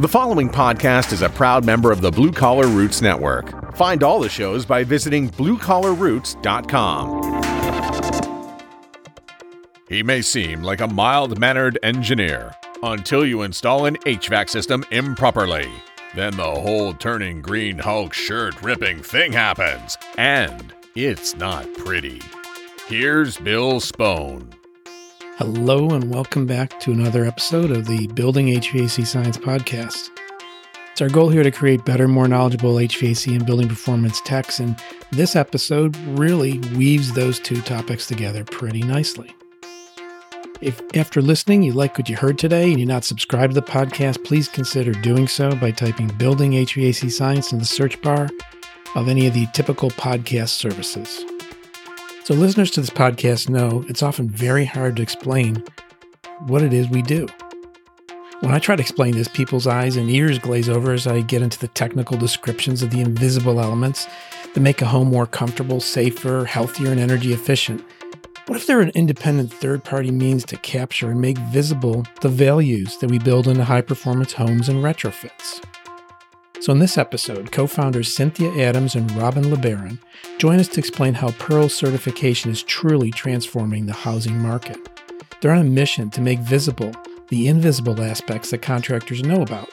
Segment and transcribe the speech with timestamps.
[0.00, 3.76] The following podcast is a proud member of the Blue Collar Roots Network.
[3.76, 7.42] Find all the shows by visiting bluecollarroots.com.
[9.86, 15.70] He may seem like a mild mannered engineer until you install an HVAC system improperly.
[16.14, 22.22] Then the whole turning green Hulk shirt ripping thing happens, and it's not pretty.
[22.86, 24.54] Here's Bill Spohn.
[25.38, 30.10] Hello, and welcome back to another episode of the Building HVAC Science Podcast.
[30.92, 34.78] It's our goal here to create better, more knowledgeable HVAC and building performance techs, and
[35.10, 39.34] this episode really weaves those two topics together pretty nicely.
[40.60, 43.66] If after listening you like what you heard today and you're not subscribed to the
[43.66, 48.28] podcast, please consider doing so by typing Building HVAC Science in the search bar
[48.94, 51.24] of any of the typical podcast services.
[52.24, 55.62] So, listeners to this podcast know it's often very hard to explain
[56.46, 57.26] what it is we do.
[58.40, 61.42] When I try to explain this, people's eyes and ears glaze over as I get
[61.42, 64.06] into the technical descriptions of the invisible elements
[64.54, 67.84] that make a home more comfortable, safer, healthier, and energy efficient.
[68.46, 72.30] What if there are an independent third party means to capture and make visible the
[72.30, 75.62] values that we build into high performance homes and retrofits?
[76.64, 79.98] So, in this episode, co founders Cynthia Adams and Robin LeBaron
[80.38, 84.78] join us to explain how Pearl certification is truly transforming the housing market.
[85.42, 86.90] They're on a mission to make visible
[87.28, 89.68] the invisible aspects that contractors know about,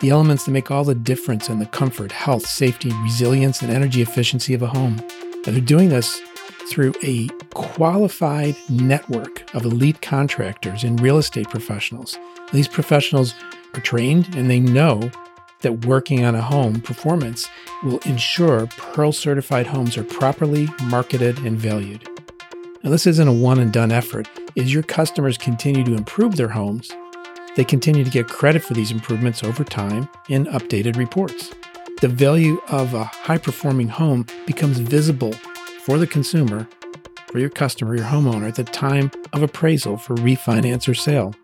[0.00, 4.00] the elements that make all the difference in the comfort, health, safety, resilience, and energy
[4.00, 5.04] efficiency of a home.
[5.44, 6.20] And they're doing this
[6.70, 12.16] through a qualified network of elite contractors and real estate professionals.
[12.52, 13.34] These professionals
[13.74, 15.10] are trained and they know
[15.60, 17.48] that working on a home performance
[17.82, 22.06] will ensure Pearl certified homes are properly marketed and valued.
[22.82, 24.28] Now, this isn't a one and done effort.
[24.56, 26.90] As your customers continue to improve their homes,
[27.56, 31.50] they continue to get credit for these improvements over time in updated reports.
[32.00, 35.32] The value of a high performing home becomes visible
[35.82, 36.68] for the consumer,
[37.26, 41.34] for your customer, your homeowner, at the time of appraisal for refinance or sale.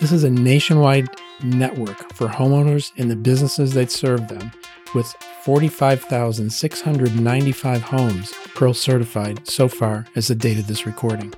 [0.00, 1.08] This is a nationwide
[1.42, 4.52] network for homeowners and the businesses that serve them
[4.94, 5.12] with
[5.42, 11.34] 45,695 homes Pearl certified so far as the date of this recording.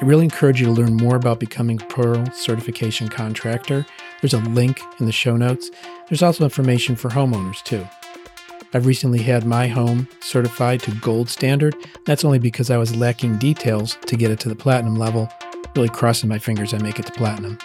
[0.00, 3.86] I really encourage you to learn more about becoming a Pearl certification contractor.
[4.20, 5.70] There's a link in the show notes.
[6.08, 7.86] There's also information for homeowners too.
[8.72, 11.76] I've recently had my home certified to gold standard.
[12.06, 15.32] That's only because I was lacking details to get it to the platinum level.
[15.76, 17.58] Really crossing my fingers I make it to platinum.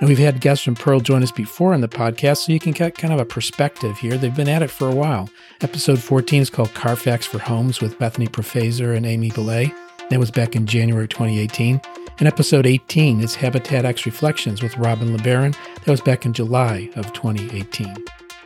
[0.00, 2.72] And we've had guests from Pearl join us before on the podcast, so you can
[2.72, 4.16] get kind of a perspective here.
[4.16, 5.28] They've been at it for a while.
[5.60, 9.74] Episode 14 is called Carfax for Homes with Bethany Professor and Amy Belay.
[10.08, 11.82] That was back in January 2018.
[12.18, 15.54] And episode 18 is Habitat X Reflections with Robin LeBaron.
[15.84, 17.94] That was back in July of 2018.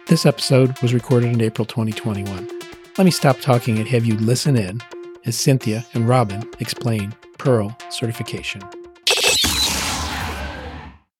[0.06, 2.48] This episode was recorded in April 2021.
[2.98, 4.80] Let me stop talking and have you listen in
[5.24, 8.62] as Cynthia and Robin explain Pearl certification.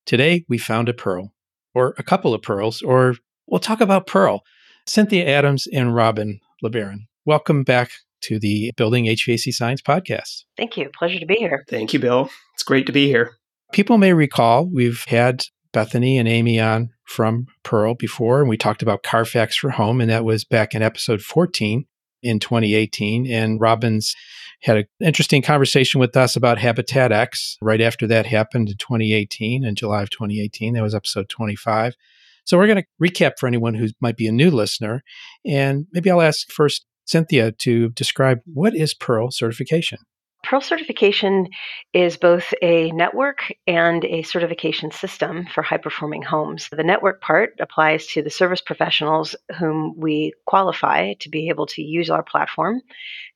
[0.07, 1.33] Today, we found a pearl,
[1.75, 3.15] or a couple of pearls, or
[3.47, 4.43] we'll talk about Pearl.
[4.87, 10.45] Cynthia Adams and Robin LeBaron, welcome back to the Building HVAC Science podcast.
[10.59, 10.91] Thank you.
[10.91, 11.65] Pleasure to be here.
[11.71, 12.29] Thank you, Bill.
[12.53, 13.37] It's great to be here.
[13.73, 18.83] People may recall we've had Bethany and Amy on from Pearl before, and we talked
[18.83, 21.87] about Carfax for Home, and that was back in episode 14
[22.23, 23.27] in 2018.
[23.27, 24.15] And Robin's
[24.65, 29.63] had an interesting conversation with us about Habitat X right after that happened in 2018,
[29.63, 30.73] in July of 2018.
[30.73, 31.95] That was episode 25.
[32.45, 35.03] So we're going to recap for anyone who might be a new listener.
[35.45, 39.99] And maybe I'll ask first Cynthia to describe what is Pearl certification?
[40.45, 41.49] Pearl certification
[41.95, 46.69] is both a network and a certification system for high performing homes.
[46.71, 51.83] The network part applies to the service professionals whom we qualify to be able to
[51.83, 52.83] use our platform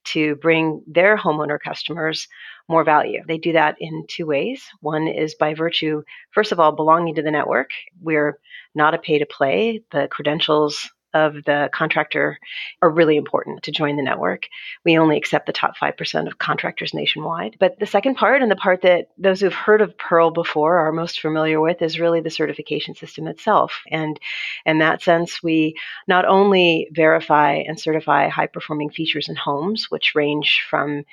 [0.04, 2.28] to bring their homeowner customers
[2.68, 3.22] more value.
[3.26, 4.62] They do that in two ways.
[4.80, 6.02] One is by virtue,
[6.32, 7.70] first of all, belonging to the network.
[8.02, 8.38] We're
[8.74, 9.82] not a pay to play.
[9.92, 12.38] The credentials of the contractor
[12.82, 14.46] are really important to join the network.
[14.84, 17.56] We only accept the top 5% of contractors nationwide.
[17.58, 20.92] But the second part, and the part that those who've heard of Pearl before are
[20.92, 23.82] most familiar with, is really the certification system itself.
[23.90, 24.18] And
[24.66, 25.76] in that sense, we
[26.06, 31.04] not only verify and certify high performing features in homes, which range from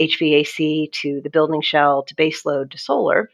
[0.00, 3.30] HVAC to the building shell to base load to solar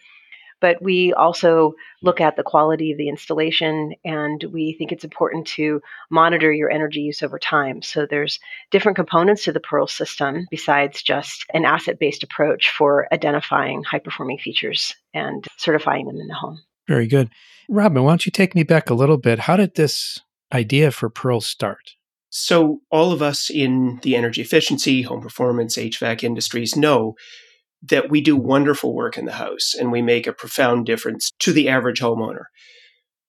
[0.60, 5.46] But we also look at the quality of the installation and we think it's important
[5.48, 5.80] to
[6.10, 7.82] monitor your energy use over time.
[7.82, 8.38] So there's
[8.70, 13.98] different components to the Pearl system besides just an asset based approach for identifying high
[13.98, 16.60] performing features and certifying them in the home.
[16.86, 17.30] Very good.
[17.68, 19.40] Robin, why don't you take me back a little bit?
[19.40, 20.20] How did this
[20.52, 21.94] idea for Pearl start?
[22.30, 27.16] So, all of us in the energy efficiency, home performance, HVAC industries know
[27.82, 31.52] that we do wonderful work in the house and we make a profound difference to
[31.52, 32.44] the average homeowner.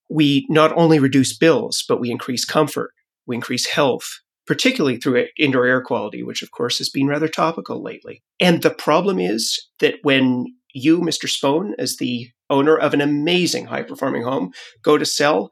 [0.09, 2.91] We not only reduce bills, but we increase comfort,
[3.25, 7.81] we increase health, particularly through indoor air quality, which of course has been rather topical
[7.81, 8.23] lately.
[8.39, 11.29] And the problem is that when you, Mr.
[11.29, 14.51] Spohn, as the owner of an amazing high performing home,
[14.83, 15.51] go to sell,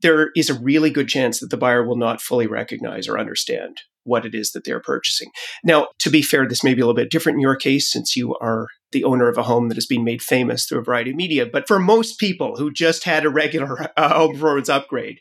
[0.00, 3.80] there is a really good chance that the buyer will not fully recognize or understand
[4.08, 5.30] what it is that they're purchasing.
[5.62, 8.16] Now, to be fair, this may be a little bit different in your case since
[8.16, 11.10] you are the owner of a home that has been made famous through a variety
[11.10, 11.46] of media.
[11.46, 15.18] But for most people who just had a regular uh, home performance upgrade,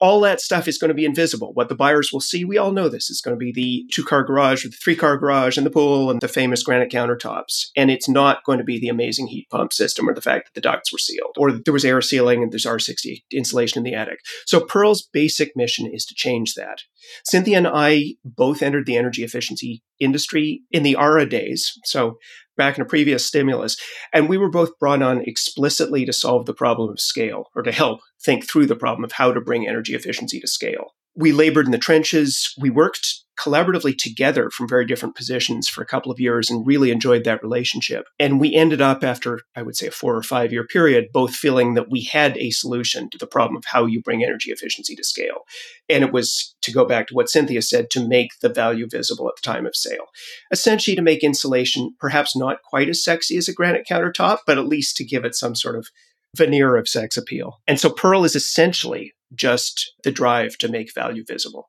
[0.00, 1.52] all that stuff is going to be invisible.
[1.54, 4.04] What the buyers will see, we all know this, is going to be the two
[4.04, 7.66] car garage or the three car garage and the pool and the famous granite countertops.
[7.76, 10.54] And it's not going to be the amazing heat pump system or the fact that
[10.54, 13.94] the ducts were sealed or there was air sealing and there's R60 insulation in the
[13.94, 14.20] attic.
[14.46, 16.82] So Pearl's basic mission is to change that.
[17.24, 21.72] Cynthia and I both entered the energy efficiency industry in the ARRA days.
[21.84, 22.18] So
[22.58, 23.76] back in a previous stimulus.
[24.12, 27.72] And we were both brought on explicitly to solve the problem of scale or to
[27.72, 30.92] help think through the problem of how to bring energy efficiency to scale.
[31.18, 32.54] We labored in the trenches.
[32.56, 36.90] We worked collaboratively together from very different positions for a couple of years and really
[36.90, 38.06] enjoyed that relationship.
[38.18, 41.34] And we ended up, after I would say a four or five year period, both
[41.34, 44.94] feeling that we had a solution to the problem of how you bring energy efficiency
[44.94, 45.42] to scale.
[45.88, 49.28] And it was to go back to what Cynthia said to make the value visible
[49.28, 50.06] at the time of sale.
[50.52, 54.66] Essentially, to make insulation perhaps not quite as sexy as a granite countertop, but at
[54.66, 55.88] least to give it some sort of
[56.36, 57.60] veneer of sex appeal.
[57.66, 61.68] And so Pearl is essentially just the drive to make value visible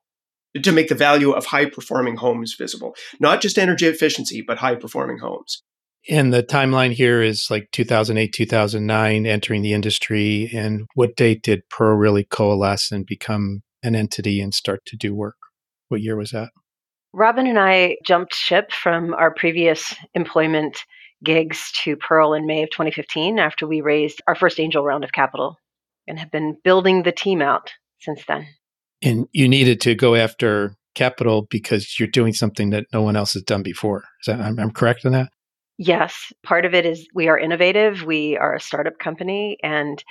[0.62, 4.74] to make the value of high performing homes visible, not just energy efficiency, but high
[4.74, 5.62] performing homes.
[6.08, 10.50] And the timeline here is like 2008, 2009, entering the industry.
[10.52, 15.14] And what date did Pearl really coalesce and become an entity and start to do
[15.14, 15.36] work?
[15.88, 16.50] What year was that?
[17.12, 20.78] Robin and I jumped ship from our previous employment
[21.22, 25.12] gigs to Pearl in May of 2015 after we raised our first angel round of
[25.12, 25.58] capital
[26.10, 27.70] and have been building the team out
[28.00, 28.46] since then.
[29.02, 33.32] And you needed to go after capital because you're doing something that no one else
[33.34, 34.04] has done before.
[34.20, 35.30] Is that, I'm, I'm correct in that?
[35.78, 36.32] Yes.
[36.44, 38.04] Part of it is we are innovative.
[38.04, 40.04] We are a startup company and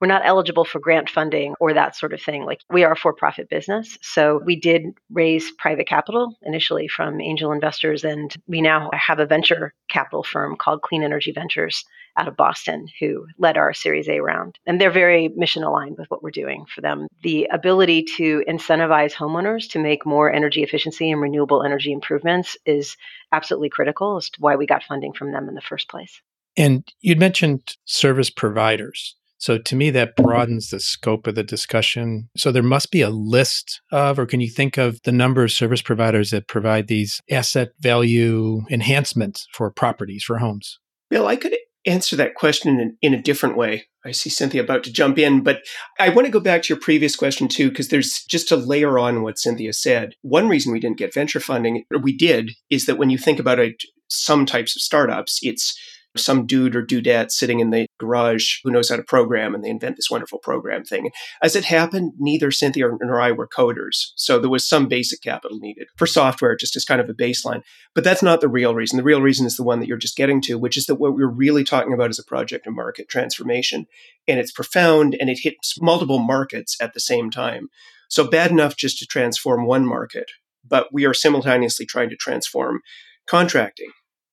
[0.00, 2.44] we're not eligible for grant funding or that sort of thing.
[2.44, 3.96] Like we are a for profit business.
[4.02, 8.04] So we did raise private capital initially from angel investors.
[8.04, 11.84] And we now have a venture capital firm called Clean Energy Ventures
[12.16, 14.58] out of Boston who led our Series A round.
[14.66, 17.06] And they're very mission aligned with what we're doing for them.
[17.22, 22.96] The ability to incentivize homeowners to make more energy efficiency and renewable energy improvements is
[23.32, 26.20] absolutely critical as to why we got funding from them in the first place.
[26.56, 29.16] And you'd mentioned service providers.
[29.38, 30.24] So to me, that mm-hmm.
[30.24, 32.30] broadens the scope of the discussion.
[32.36, 35.52] So there must be a list of, or can you think of the number of
[35.52, 40.78] service providers that provide these asset value enhancements for properties, for homes?
[41.10, 41.54] Bill, I could
[41.86, 43.84] answer that question in, in a different way.
[44.04, 45.62] I see Cynthia about to jump in, but
[45.98, 48.98] I want to go back to your previous question too, because there's just to layer
[48.98, 50.14] on what Cynthia said.
[50.22, 53.38] One reason we didn't get venture funding, or we did, is that when you think
[53.38, 55.78] about it, some types of startups, it's
[56.16, 59.70] some dude or dudette sitting in the garage who knows how to program and they
[59.70, 61.10] invent this wonderful program thing.
[61.42, 64.12] As it happened, neither Cynthia nor I were coders.
[64.16, 67.62] So there was some basic capital needed for software, just as kind of a baseline.
[67.94, 68.96] But that's not the real reason.
[68.96, 71.14] The real reason is the one that you're just getting to, which is that what
[71.14, 73.86] we're really talking about is a project of market transformation.
[74.28, 77.68] And it's profound and it hits multiple markets at the same time.
[78.08, 80.30] So bad enough just to transform one market,
[80.66, 82.80] but we are simultaneously trying to transform
[83.26, 83.90] contracting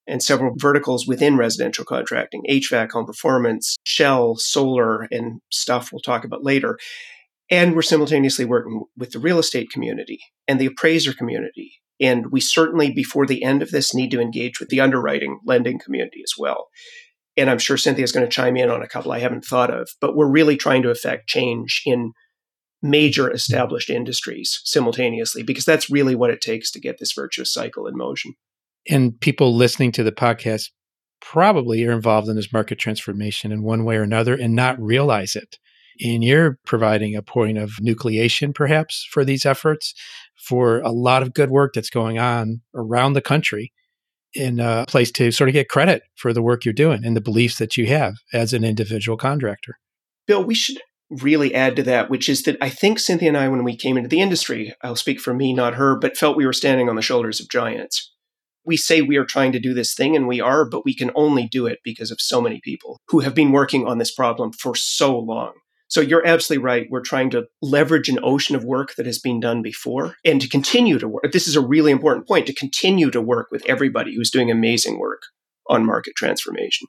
[0.08, 6.24] and several verticals within residential contracting HVAC, home performance, shell, solar, and stuff we'll talk
[6.24, 6.78] about later.
[7.50, 11.74] And we're simultaneously working with the real estate community and the appraiser community.
[12.00, 15.78] And we certainly, before the end of this, need to engage with the underwriting lending
[15.78, 16.70] community as well.
[17.38, 19.90] And I'm sure Cynthia's going to chime in on a couple I haven't thought of,
[20.02, 22.12] but we're really trying to affect change in
[22.82, 27.86] major established industries simultaneously because that's really what it takes to get this virtuous cycle
[27.86, 28.34] in motion
[28.90, 30.70] and people listening to the podcast
[31.22, 35.36] probably are involved in this market transformation in one way or another and not realize
[35.36, 35.58] it.
[36.04, 39.94] And you're providing a point of nucleation, perhaps, for these efforts,
[40.36, 43.72] for a lot of good work that's going on around the country
[44.34, 47.22] in a place to sort of get credit for the work you're doing and the
[47.22, 49.78] beliefs that you have as an individual contractor.
[50.26, 50.78] Bill, we should
[51.10, 53.98] really add to that, which is that I think Cynthia and I, when we came
[53.98, 56.96] into the industry, I'll speak for me, not her, but felt we were standing on
[56.96, 58.11] the shoulders of giants.
[58.66, 61.12] We say we are trying to do this thing, and we are, but we can
[61.16, 64.52] only do it because of so many people who have been working on this problem
[64.54, 65.54] for so long.
[65.92, 66.88] So you're absolutely right.
[66.90, 70.48] We're trying to leverage an ocean of work that has been done before and to
[70.48, 71.34] continue to work.
[71.34, 75.00] This is a really important point to continue to work with everybody who's doing amazing
[75.00, 75.24] work
[75.68, 76.88] on market transformation.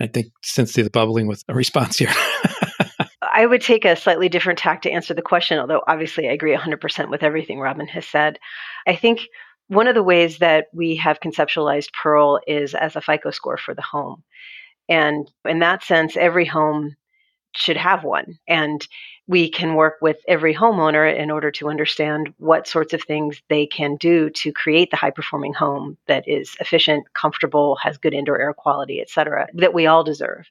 [0.00, 2.12] I think Cynthia is bubbling with a response here.
[3.20, 6.56] I would take a slightly different tack to answer the question, although obviously I agree
[6.56, 8.38] 100% with everything Robin has said.
[8.86, 9.22] I think
[9.70, 13.72] one of the ways that we have conceptualized Pearl is as a FICO score for
[13.72, 14.24] the home.
[14.88, 16.96] And in that sense, every home
[17.54, 18.36] should have one.
[18.48, 18.84] And
[19.28, 23.64] we can work with every homeowner in order to understand what sorts of things they
[23.64, 28.40] can do to create the high performing home that is efficient, comfortable, has good indoor
[28.40, 30.50] air quality, et cetera, that we all deserve.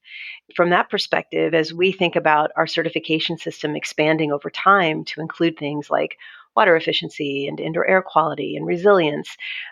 [0.56, 5.58] From that perspective, as we think about our certification system expanding over time to include
[5.58, 6.18] things like
[6.60, 9.30] water efficiency and indoor air quality and resilience.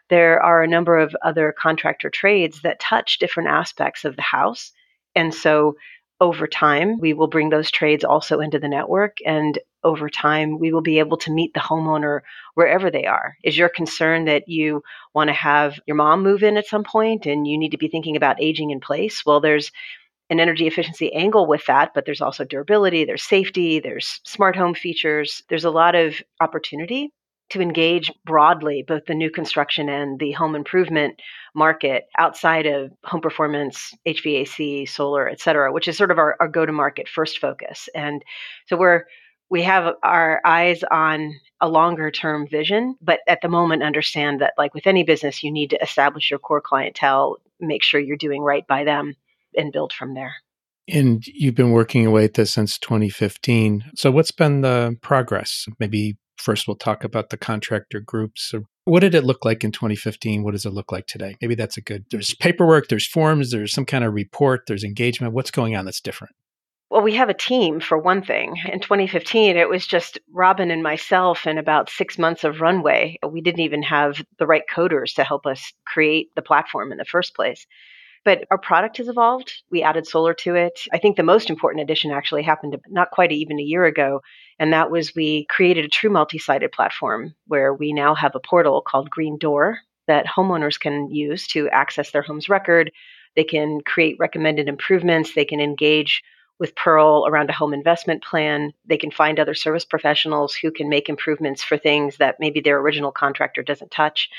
[0.07, 4.71] There are a number of other contractor trades that touch different aspects of the house.
[5.13, 5.75] And so
[6.21, 9.17] over time, we will bring those trades also into the network.
[9.25, 12.21] And over time, we will be able to meet the homeowner
[12.53, 13.35] wherever they are.
[13.43, 14.81] Is your concern that you
[15.13, 17.89] want to have your mom move in at some point and you need to be
[17.89, 19.25] thinking about aging in place?
[19.25, 19.73] Well, there's
[20.29, 24.73] an energy efficiency angle with that, but there's also durability, there's safety, there's smart home
[24.73, 25.41] features.
[25.49, 27.11] There's a lot of opportunity
[27.49, 31.21] to engage broadly both the new construction and the home improvement
[31.55, 36.49] market outside of home performance, HVAC, solar, et cetera, which is sort of our, our
[36.49, 37.87] go to market first focus.
[37.95, 38.23] And
[38.65, 39.05] so we're
[39.49, 44.53] we have our eyes on a longer term vision, but at the moment understand that
[44.57, 48.41] like with any business, you need to establish your core clientele, make sure you're doing
[48.41, 49.15] right by them
[49.57, 50.35] and build from there.
[50.87, 53.91] And you've been working away at this since 2015.
[53.95, 55.67] So, what's been the progress?
[55.79, 58.53] Maybe first we'll talk about the contractor groups.
[58.85, 60.43] What did it look like in 2015?
[60.43, 61.35] What does it look like today?
[61.41, 62.05] Maybe that's a good.
[62.09, 65.33] There's paperwork, there's forms, there's some kind of report, there's engagement.
[65.33, 66.35] What's going on that's different?
[66.89, 68.55] Well, we have a team for one thing.
[68.71, 73.17] In 2015, it was just Robin and myself and about six months of runway.
[73.29, 77.03] We didn't even have the right coders to help us create the platform in the
[77.03, 77.67] first place.
[78.27, 79.53] But our product has evolved.
[79.71, 80.81] We added solar to it.
[80.91, 84.19] I think the most important addition actually happened not quite even a year ago.
[84.59, 88.41] And that was we created a true multi sided platform where we now have a
[88.41, 92.91] portal called Green Door that homeowners can use to access their home's record.
[93.37, 95.33] They can create recommended improvements.
[95.33, 96.21] They can engage
[96.59, 98.73] with Pearl around a home investment plan.
[98.85, 102.79] They can find other service professionals who can make improvements for things that maybe their
[102.79, 104.29] original contractor doesn't touch.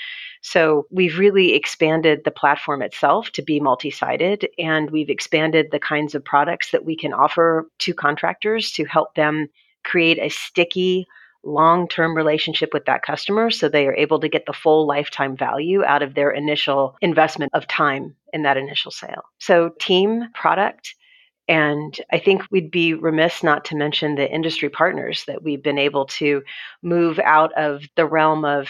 [0.40, 5.80] So we've really expanded the platform itself to be multi sided, and we've expanded the
[5.80, 9.48] kinds of products that we can offer to contractors to help them
[9.84, 11.06] create a sticky,
[11.44, 15.36] long term relationship with that customer so they are able to get the full lifetime
[15.36, 19.22] value out of their initial investment of time in that initial sale.
[19.38, 20.94] So, team, product,
[21.48, 25.78] and I think we'd be remiss not to mention the industry partners that we've been
[25.78, 26.42] able to
[26.82, 28.68] move out of the realm of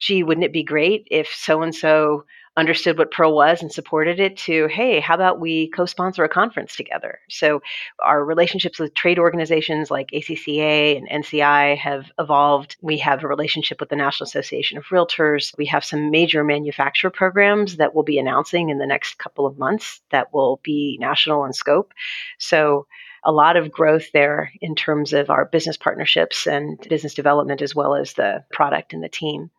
[0.00, 2.24] gee, wouldn't it be great if so and so
[2.58, 6.28] understood what Pearl was and supported it to, hey, how about we co sponsor a
[6.28, 7.20] conference together?
[7.30, 7.62] So
[8.04, 12.76] our relationships with trade organizations like ACCA and NCI have evolved.
[12.82, 15.56] We have a relationship with the National Association of Realtors.
[15.56, 19.58] We have some major manufacturer programs that we'll be announcing in the next couple of
[19.58, 21.94] months that will be national in scope.
[22.38, 22.88] So
[23.24, 27.74] a lot of growth there in terms of our business partnerships and business development as
[27.74, 29.50] well as the product and the team.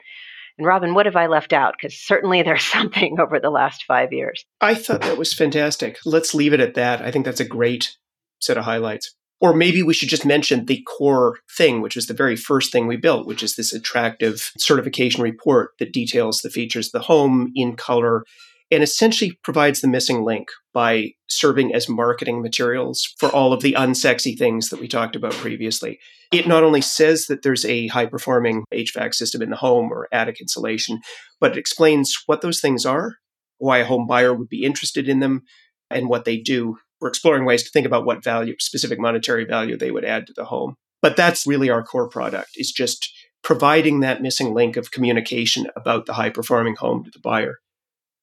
[0.59, 1.75] And Robin, what have I left out?
[1.79, 4.45] Because certainly there's something over the last five years.
[4.61, 5.97] I thought that was fantastic.
[6.05, 7.01] Let's leave it at that.
[7.01, 7.97] I think that's a great
[8.39, 9.15] set of highlights.
[9.41, 12.87] Or maybe we should just mention the core thing, which was the very first thing
[12.87, 17.53] we built, which is this attractive certification report that details the features of the home
[17.55, 18.25] in color
[18.71, 23.73] and essentially provides the missing link by serving as marketing materials for all of the
[23.73, 25.99] unsexy things that we talked about previously.
[26.31, 30.07] It not only says that there's a high performing HVAC system in the home or
[30.11, 31.01] attic insulation,
[31.39, 33.15] but it explains what those things are,
[33.57, 35.41] why a home buyer would be interested in them,
[35.89, 36.77] and what they do.
[37.01, 40.33] We're exploring ways to think about what value, specific monetary value they would add to
[40.33, 40.75] the home.
[41.01, 43.11] But that's really our core product is just
[43.41, 47.59] providing that missing link of communication about the high performing home to the buyer.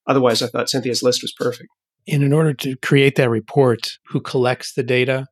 [0.07, 1.69] Otherwise, I thought Cynthia's list was perfect.
[2.09, 5.27] And in order to create that report, who collects the data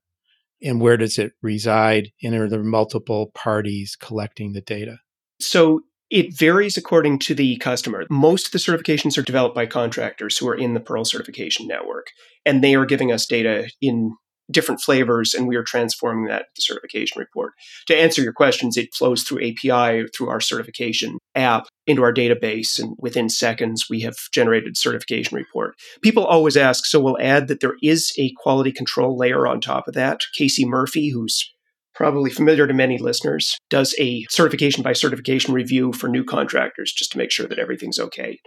[0.63, 2.11] and where does it reside?
[2.23, 4.99] And are there multiple parties collecting the data?
[5.41, 8.05] So It varies according to the customer.
[8.11, 12.07] Most of the certifications are developed by contractors who are in the Pearl certification network,
[12.45, 14.15] and they are giving us data in
[14.51, 17.55] different flavors, and we are transforming that to the certification report.
[17.87, 22.79] To answer your questions, it flows through API through our certification app into our database,
[22.79, 25.75] and within seconds, we have generated certification report.
[26.03, 29.87] People always ask, so we'll add that there is a quality control layer on top
[29.87, 30.21] of that.
[30.37, 31.51] Casey Murphy, who's
[31.95, 37.13] probably familiar to many listeners, does a certification by certification review for new contractors just
[37.13, 38.39] to make sure that everything's okay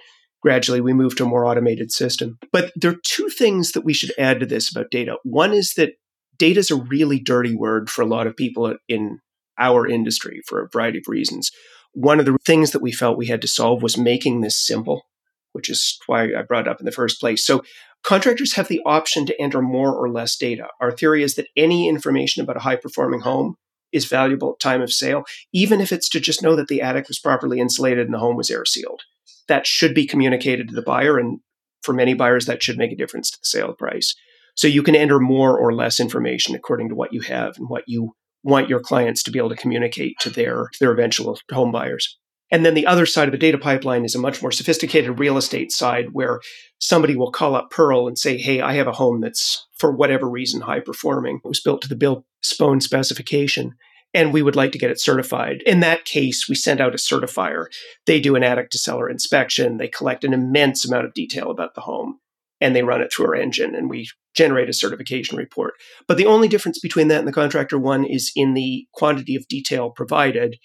[0.42, 2.38] gradually we move to a more automated system.
[2.52, 5.18] But there are two things that we should add to this about data.
[5.24, 5.94] One is that
[6.38, 9.20] data is a really dirty word for a lot of people in
[9.60, 11.52] our industry for a variety of reasons.
[12.00, 15.08] One of the things that we felt we had to solve was making this simple,
[15.54, 17.46] which is why I brought it up in the first place.
[17.46, 17.64] So
[18.04, 20.68] contractors have the option to enter more or less data.
[20.80, 23.56] Our theory is that any information about a high performing home
[23.92, 25.24] is valuable at time of sale,
[25.54, 28.36] even if it's to just know that the attic was properly insulated and the home
[28.36, 29.02] was air sealed
[29.48, 31.18] that should be communicated to the buyer.
[31.18, 31.40] And
[31.82, 34.16] for many buyers, that should make a difference to the sale price.
[34.56, 37.84] So you can enter more or less information according to what you have and what
[37.88, 38.16] you
[38.48, 42.18] want your clients to be able to communicate to their, their eventual home buyers.
[42.50, 45.38] And then the other side of the data pipeline is a much more sophisticated real
[45.38, 46.40] estate side where
[46.80, 50.30] somebody will call up Pearl and say, Hey, I have a home that's for whatever
[50.30, 51.42] reason high performing.
[51.44, 53.76] It was built to the Bill Spohn specification
[54.14, 55.62] and we would like to get it certified.
[55.66, 57.66] In that case, we send out a certifier.
[58.06, 61.76] They do an attic to cellar inspection, they collect an immense amount of detail about
[61.76, 62.20] the home,
[62.60, 65.74] and they run it through our engine, and we generate a certification report.
[66.08, 69.48] But the only difference between that and the contractor one is in the quantity of
[69.48, 70.58] detail provided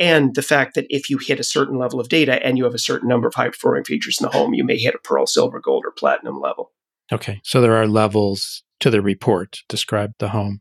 [0.00, 2.74] and the fact that if you hit a certain level of data and you have
[2.74, 5.26] a certain number of high performing features in the home, you may hit a pearl,
[5.26, 6.72] silver, gold, or platinum level.
[7.10, 7.40] Okay.
[7.42, 10.60] So there are levels to the report describe the home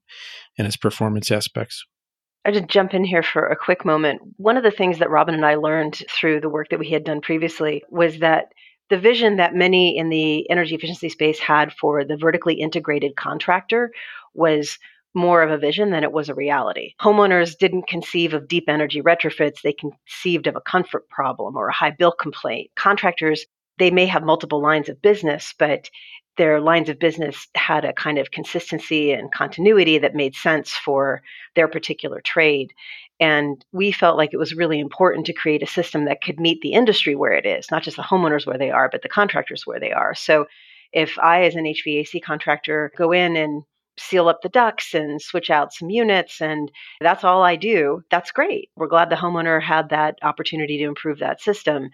[0.57, 1.85] and its performance aspects.
[2.45, 4.21] I just jump in here for a quick moment.
[4.37, 7.03] One of the things that Robin and I learned through the work that we had
[7.03, 8.45] done previously was that
[8.89, 13.91] the vision that many in the energy efficiency space had for the vertically integrated contractor
[14.33, 14.77] was
[15.13, 16.93] more of a vision than it was a reality.
[17.01, 21.73] Homeowners didn't conceive of deep energy retrofits, they conceived of a comfort problem or a
[21.73, 22.69] high bill complaint.
[22.75, 23.45] Contractors,
[23.79, 25.89] they may have multiple lines of business, but
[26.37, 31.21] their lines of business had a kind of consistency and continuity that made sense for
[31.55, 32.71] their particular trade.
[33.19, 36.61] And we felt like it was really important to create a system that could meet
[36.61, 39.65] the industry where it is, not just the homeowners where they are, but the contractors
[39.65, 40.13] where they are.
[40.13, 40.45] So
[40.93, 43.63] if I, as an HVAC contractor, go in and
[43.99, 48.31] seal up the ducts and switch out some units and that's all I do, that's
[48.31, 48.69] great.
[48.75, 51.89] We're glad the homeowner had that opportunity to improve that system.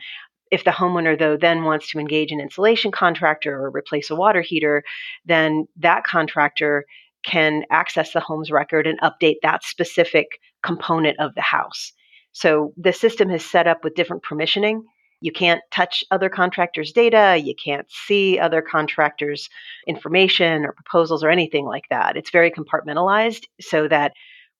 [0.51, 4.41] If the homeowner, though, then wants to engage an insulation contractor or replace a water
[4.41, 4.83] heater,
[5.25, 6.85] then that contractor
[7.25, 10.27] can access the home's record and update that specific
[10.63, 11.91] component of the house.
[12.31, 14.81] So the system is set up with different permissioning.
[15.21, 17.39] You can't touch other contractors' data.
[17.41, 19.49] You can't see other contractors'
[19.87, 22.17] information or proposals or anything like that.
[22.17, 24.13] It's very compartmentalized so that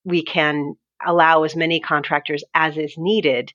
[0.06, 3.52] we can allow as many contractors as is needed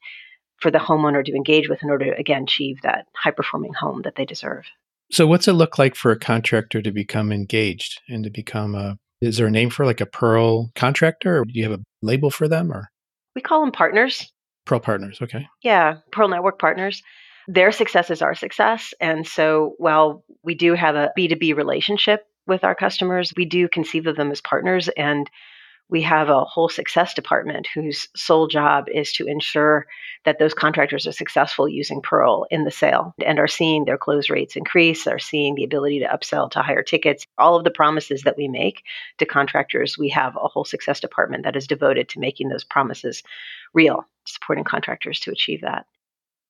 [0.59, 4.03] for the homeowner to engage with in order to, again, achieve that high performing home
[4.03, 4.65] that they deserve.
[5.11, 8.99] So, what's it look like for a contractor to become engaged and to become a?
[9.20, 12.31] Is there a name for like a Pearl contractor, or do you have a label
[12.31, 12.88] for them, or?
[13.35, 14.33] We call them partners.
[14.64, 15.46] Pearl partners, okay.
[15.62, 17.02] Yeah, Pearl Network partners.
[17.48, 21.52] Their success is our success, and so while we do have a B two B
[21.52, 25.28] relationship with our customers, we do conceive of them as partners, and
[25.90, 29.87] we have a whole success department whose sole job is to ensure
[30.24, 34.29] that those contractors are successful using Pearl in the sale and are seeing their close
[34.29, 37.24] rates increase, are seeing the ability to upsell to higher tickets.
[37.38, 38.83] All of the promises that we make
[39.18, 43.22] to contractors, we have a whole success department that is devoted to making those promises
[43.72, 45.87] real, supporting contractors to achieve that.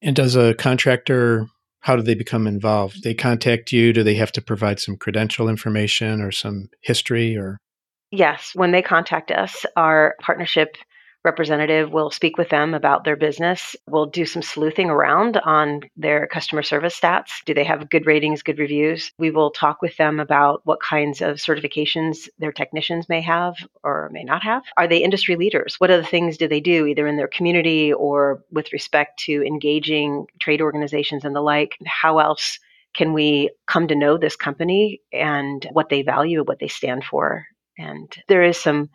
[0.03, 1.47] And does a contractor
[1.81, 3.05] how do they become involved?
[3.05, 3.93] They contact you.
[3.93, 7.59] Do they have to provide some credential information or some history or?
[8.11, 10.77] Yes, when they contact us, our partnership
[11.25, 13.77] representative will speak with them about their business.
[13.87, 17.31] We'll do some sleuthing around on their customer service stats.
[17.45, 19.13] Do they have good ratings, good reviews?
[19.19, 24.09] We will talk with them about what kinds of certifications their technicians may have or
[24.13, 24.63] may not have.
[24.77, 25.75] Are they industry leaders?
[25.79, 30.27] What other things do they do, either in their community or with respect to engaging
[30.41, 31.77] trade organizations and the like?
[31.85, 32.59] How else?
[32.95, 37.47] Can we come to know this company and what they value, what they stand for,
[37.79, 38.91] and there is some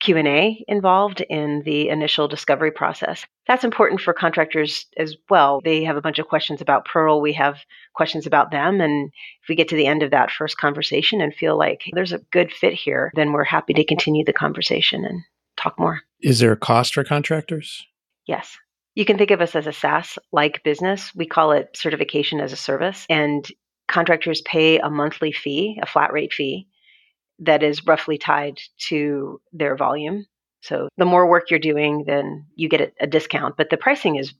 [0.00, 3.24] Q&A involved in the initial discovery process.
[3.46, 5.60] That's important for contractors as well.
[5.64, 7.58] They have a bunch of questions about Pearl, we have
[7.94, 9.10] questions about them and
[9.42, 12.18] if we get to the end of that first conversation and feel like there's a
[12.32, 15.22] good fit here, then we're happy to continue the conversation and
[15.56, 16.00] talk more.
[16.20, 17.86] Is there a cost for contractors?
[18.26, 18.56] Yes.
[18.94, 21.12] You can think of us as a SaaS like business.
[21.14, 23.06] We call it certification as a service.
[23.08, 23.46] And
[23.88, 26.68] contractors pay a monthly fee, a flat rate fee,
[27.46, 30.26] that is roughly tied to their volume.
[30.62, 33.56] So the more work you're doing, then you get a, discount.
[33.56, 34.32] But the pricing is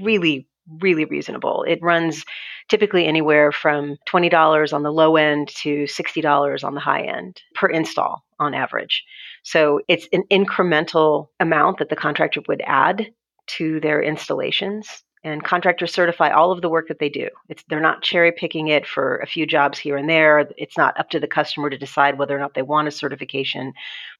[0.00, 0.46] really,
[0.80, 1.64] really reasonable.
[1.66, 2.24] It runs
[2.68, 7.68] typically anywhere from $20 on the low end to $60 on the high end per
[7.68, 9.02] install on average.
[9.42, 13.08] So it's an incremental amount that the contractor would add
[13.48, 17.28] to their installations and contractors certify all of the work that they do.
[17.48, 20.48] It's, they're not cherry picking it for a few jobs here and there.
[20.56, 23.72] It's not up to the customer to decide whether or not they want a certification.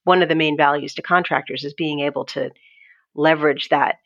[0.04, 2.50] One of the main values to contractors is being able to
[3.14, 3.96] leverage that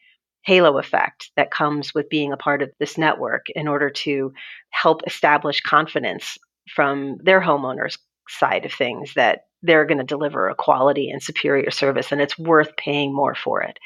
[0.42, 4.32] halo effect that comes with being a part of this network in order to
[4.70, 6.38] help establish confidence
[6.74, 11.70] from their homeowners side of things that they're going to deliver a quality and superior
[11.70, 13.78] service and it's worth paying more for it.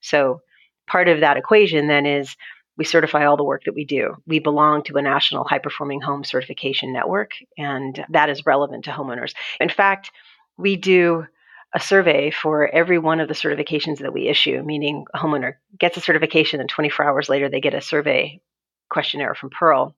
[0.00, 0.40] So
[0.88, 2.36] part of that equation then is
[2.78, 4.16] we certify all the work that we do.
[4.26, 8.92] We belong to a national high performing home certification network, and that is relevant to
[8.92, 9.34] homeowners.
[9.60, 10.12] In fact,
[10.56, 11.26] we do
[11.74, 15.96] a survey for every one of the certifications that we issue, meaning a homeowner gets
[15.96, 18.40] a certification and 24 hours later they get a survey
[18.88, 19.94] questionnaire from Pearl.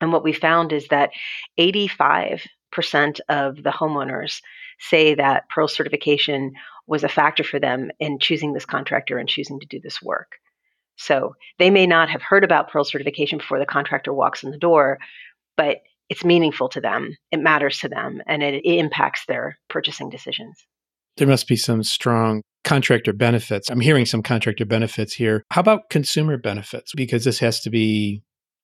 [0.00, 1.10] And what we found is that
[1.58, 2.40] 85%
[3.28, 4.42] of the homeowners
[4.80, 6.52] say that Pearl certification
[6.86, 10.36] was a factor for them in choosing this contractor and choosing to do this work.
[10.98, 14.58] So they may not have heard about Pearl certification before the contractor walks in the
[14.58, 14.98] door,
[15.56, 20.10] but it's meaningful to them, it matters to them, and it, it impacts their purchasing
[20.10, 20.66] decisions.
[21.16, 23.70] There must be some strong contractor benefits.
[23.70, 25.44] I'm hearing some contractor benefits here.
[25.50, 26.92] How about consumer benefits?
[26.96, 28.22] Because this has to be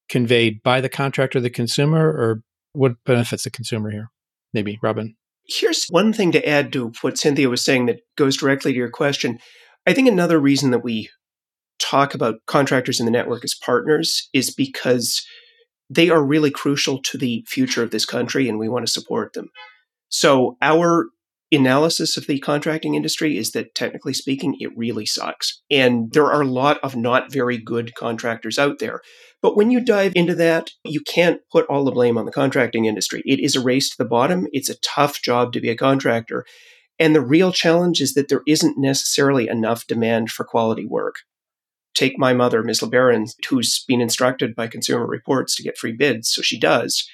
[0.08, 2.42] conveyed by the contractor the consumer, or
[2.72, 4.10] what benefits the consumer here?
[4.52, 5.16] Maybe, Robin.
[5.46, 8.90] Here's one thing to add to what Cynthia was saying that goes directly to your
[8.90, 9.38] question.
[9.86, 11.10] I think another reason that we
[11.84, 15.24] talk about contractors in the network as partners is because
[15.90, 19.32] they are really crucial to the future of this country and we want to support
[19.34, 19.50] them.
[20.08, 21.06] So, our
[21.52, 25.62] analysis of the contracting industry is that technically speaking, it really sucks.
[25.70, 29.00] And there are a lot of not very good contractors out there.
[29.40, 32.86] But when you dive into that, you can't put all the blame on the contracting
[32.86, 33.22] industry.
[33.24, 34.48] It is a race to the bottom.
[34.52, 36.44] It's a tough job to be a contractor.
[36.98, 41.16] And the real challenge is that there isn't necessarily enough demand for quality work
[41.94, 42.80] take my mother, Ms.
[42.80, 47.08] LeBaron, who's been instructed by Consumer Reports to get free bids, so she does.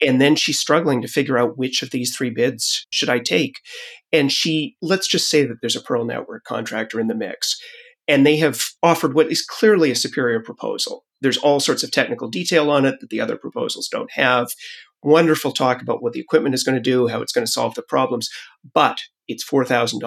[0.00, 3.60] And then she's struggling to figure out which of these three bids should I take.
[4.12, 7.60] And she, let's just say that there's a Pearl Network contractor in the mix,
[8.08, 11.04] and they have offered what is clearly a superior proposal.
[11.20, 14.48] There's all sorts of technical detail on it that the other proposals don't have.
[15.02, 17.74] Wonderful talk about what the equipment is going to do, how it's going to solve
[17.74, 18.30] the problems.
[18.74, 20.00] But it's $4,000.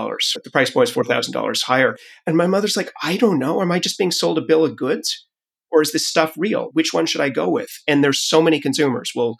[0.43, 1.97] The price point is $4,000 higher.
[2.25, 3.61] And my mother's like, I don't know.
[3.61, 5.25] Am I just being sold a bill of goods?
[5.71, 6.69] Or is this stuff real?
[6.73, 7.69] Which one should I go with?
[7.87, 9.37] And there's so many consumers will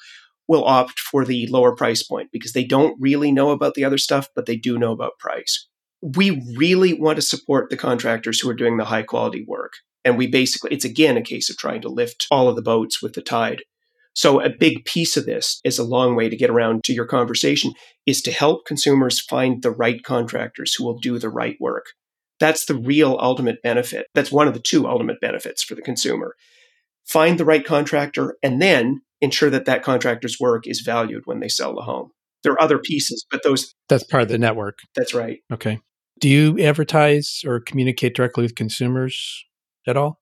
[0.47, 3.97] will opt for the lower price point because they don't really know about the other
[3.97, 5.67] stuff, but they do know about price.
[6.01, 9.71] We really want to support the contractors who are doing the high quality work.
[10.03, 13.01] And we basically, it's again a case of trying to lift all of the boats
[13.01, 13.63] with the tide.
[14.15, 17.07] So, a big piece of this is a long way to get around to your
[17.07, 17.73] conversation
[18.05, 21.87] is to help consumers find the right contractors who will do the right work.
[22.39, 24.07] That's the real ultimate benefit.
[24.13, 26.35] That's one of the two ultimate benefits for the consumer.
[27.05, 31.47] Find the right contractor and then ensure that that contractor's work is valued when they
[31.47, 32.11] sell the home.
[32.43, 33.73] There are other pieces, but those.
[33.89, 34.79] That's part of the network.
[34.95, 35.39] That's right.
[35.51, 35.79] Okay.
[36.19, 39.43] Do you advertise or communicate directly with consumers
[39.87, 40.19] at all?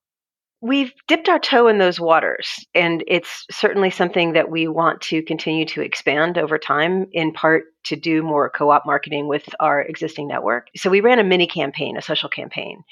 [0.62, 5.20] We've dipped our toe in those waters, and it's certainly something that we want to
[5.24, 9.82] continue to expand over time, in part to do more co op marketing with our
[9.82, 10.68] existing network.
[10.76, 12.84] So, we ran a mini campaign, a social campaign,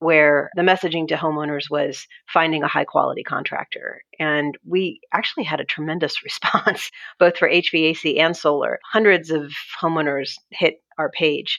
[0.00, 4.02] where the messaging to homeowners was finding a high quality contractor.
[4.18, 8.80] And we actually had a tremendous response, both for HVAC and solar.
[8.92, 11.58] Hundreds of homeowners hit our page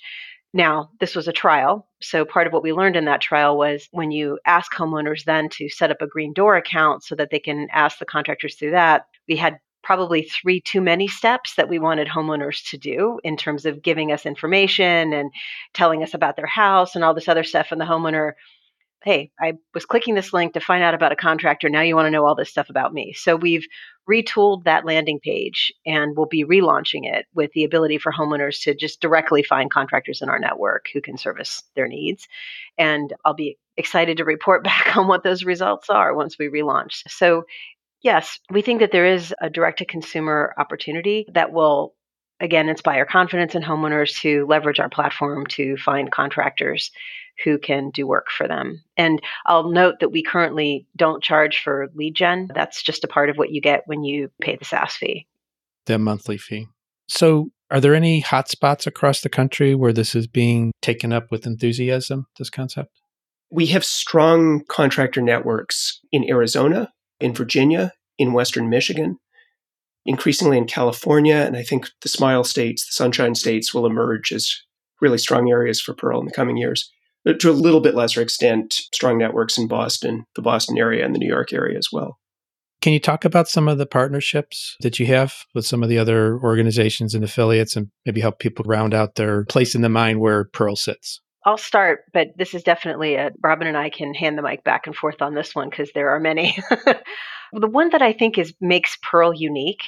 [0.56, 1.86] now, this was a trial.
[2.02, 5.50] So, part of what we learned in that trial was when you ask homeowners then
[5.50, 8.72] to set up a green door account so that they can ask the contractors through
[8.72, 13.36] that, we had probably three too many steps that we wanted homeowners to do in
[13.36, 15.30] terms of giving us information and
[15.74, 17.68] telling us about their house and all this other stuff.
[17.72, 18.32] And the homeowner
[19.06, 21.70] hey, I was clicking this link to find out about a contractor.
[21.70, 23.14] Now you want to know all this stuff about me.
[23.14, 23.68] So we've
[24.10, 28.74] retooled that landing page and we'll be relaunching it with the ability for homeowners to
[28.74, 32.28] just directly find contractors in our network who can service their needs.
[32.80, 37.04] And I'll be excited to report back on what those results are once we relaunch.
[37.08, 37.44] So,
[38.02, 41.94] yes, we think that there is a direct to consumer opportunity that will
[42.40, 46.92] again inspire confidence in homeowners to leverage our platform to find contractors
[47.44, 48.84] who can do work for them.
[48.98, 52.50] And I'll note that we currently don't charge for lead gen.
[52.54, 55.28] That's just a part of what you get when you pay the SaaS fee.
[55.86, 56.68] The monthly fee.
[57.08, 61.48] So, are there any hotspots across the country where this is being taken up with
[61.48, 63.02] enthusiasm, this concept?
[63.52, 69.18] We have strong contractor networks in Arizona, in Virginia, in Western Michigan,
[70.06, 71.36] increasingly in California.
[71.36, 74.56] And I think the Smile states, the Sunshine states, will emerge as
[75.02, 76.92] really strong areas for Pearl in the coming years.
[77.26, 81.14] But to a little bit lesser extent, strong networks in Boston, the Boston area, and
[81.14, 82.20] the New York area as well.
[82.82, 85.98] Can you talk about some of the partnerships that you have with some of the
[85.98, 90.20] other organizations and affiliates and maybe help people round out their place in the mind
[90.20, 91.20] where Pearl sits?
[91.46, 94.86] I'll start, but this is definitely a Robin and I can hand the mic back
[94.86, 96.58] and forth on this one because there are many.
[97.54, 99.82] the one that I think is makes Pearl unique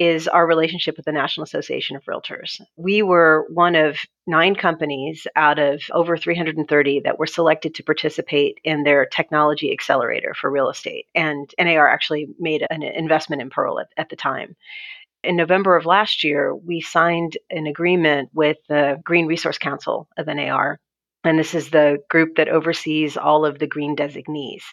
[0.00, 2.58] is our relationship with the National Association of Realtors.
[2.76, 8.58] We were one of nine companies out of over 330 that were selected to participate
[8.64, 11.04] in their technology accelerator for real estate.
[11.14, 14.56] And NAR actually made an investment in Pearl at, at the time.
[15.22, 20.26] In November of last year, we signed an agreement with the Green Resource Council of
[20.28, 20.80] NAR.
[21.24, 24.64] And this is the group that oversees all of the green designees.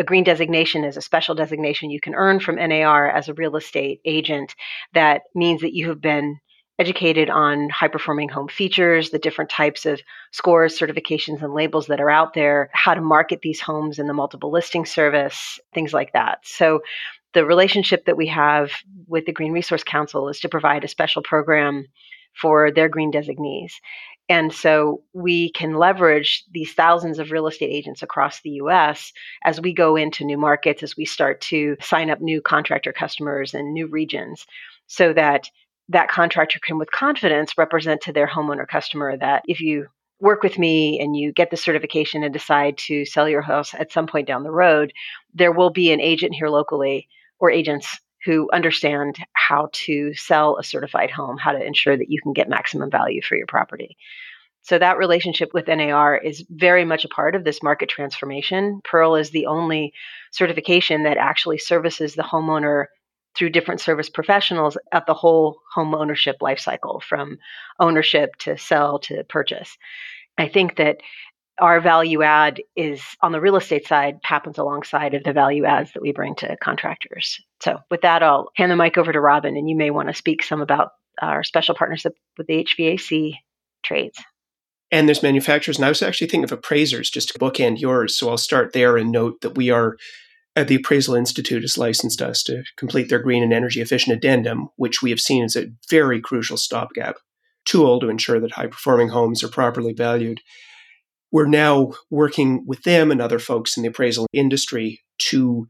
[0.00, 3.54] A green designation is a special designation you can earn from NAR as a real
[3.54, 4.54] estate agent
[4.94, 6.38] that means that you have been
[6.78, 10.00] educated on high performing home features, the different types of
[10.32, 14.14] scores, certifications, and labels that are out there, how to market these homes in the
[14.14, 16.38] multiple listing service, things like that.
[16.44, 16.80] So,
[17.34, 18.72] the relationship that we have
[19.06, 21.86] with the Green Resource Council is to provide a special program
[22.40, 23.80] for their green designees.
[24.28, 29.12] And so we can leverage these thousands of real estate agents across the US
[29.44, 33.54] as we go into new markets, as we start to sign up new contractor customers
[33.54, 34.46] in new regions,
[34.86, 35.50] so that
[35.88, 39.88] that contractor can, with confidence, represent to their homeowner customer that if you
[40.20, 43.90] work with me and you get the certification and decide to sell your house at
[43.90, 44.92] some point down the road,
[45.34, 47.08] there will be an agent here locally
[47.40, 52.20] or agents who understand how to sell a certified home, how to ensure that you
[52.22, 53.96] can get maximum value for your property.
[54.62, 58.80] So that relationship with NAR is very much a part of this market transformation.
[58.84, 59.92] Pearl is the only
[60.32, 62.86] certification that actually services the homeowner
[63.36, 67.38] through different service professionals at the whole home ownership lifecycle from
[67.78, 69.76] ownership to sell to purchase.
[70.36, 70.98] I think that
[71.60, 75.92] our value add is on the real estate side happens alongside of the value adds
[75.92, 77.38] that we bring to contractors.
[77.60, 80.14] So with that, I'll hand the mic over to Robin, and you may want to
[80.14, 83.34] speak some about our special partnership with the HVAC
[83.84, 84.18] trades.
[84.90, 88.16] And there's manufacturers, and I was actually thinking of appraisers just to bookend yours.
[88.16, 89.96] So I'll start there and note that we are
[90.56, 94.68] at the Appraisal Institute has licensed us to complete their green and energy efficient addendum,
[94.76, 97.16] which we have seen as a very crucial stopgap
[97.64, 100.40] tool to ensure that high performing homes are properly valued
[101.32, 105.66] we're now working with them and other folks in the appraisal industry to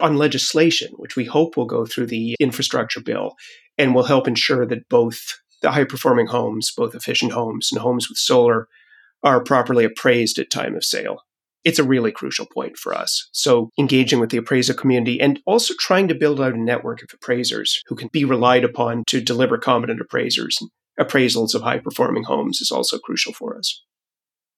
[0.00, 3.34] on legislation, which we hope will go through the infrastructure bill
[3.78, 8.08] and will help ensure that both the high performing homes, both efficient homes and homes
[8.08, 8.68] with solar,
[9.22, 11.22] are properly appraised at time of sale.
[11.64, 13.28] It's a really crucial point for us.
[13.30, 17.10] So, engaging with the appraisal community and also trying to build out a network of
[17.14, 20.58] appraisers who can be relied upon to deliver competent appraisers
[21.00, 23.82] appraisals of high performing homes is also crucial for us.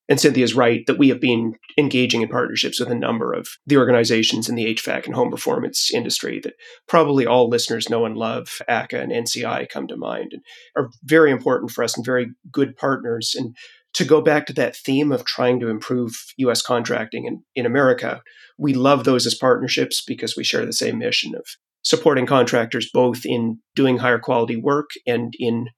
[0.08, 3.78] And Cynthia's right that we have been engaging in partnerships with a number of the
[3.78, 6.54] organizations in the HVAC and home performance industry that
[6.86, 8.60] probably all listeners know and love.
[8.68, 10.42] ACCA and NCI come to mind and
[10.76, 13.34] are very important for us and very good partners.
[13.34, 13.56] And
[13.94, 18.22] to go back to that theme of trying to improve US contracting in, in America,
[18.58, 21.44] we love those as partnerships because we share the same mission of
[21.82, 25.68] supporting contractors both in doing higher quality work and in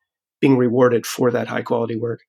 [0.41, 2.21] being rewarded for that high quality work.